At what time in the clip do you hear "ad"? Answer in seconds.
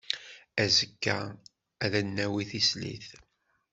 1.85-1.91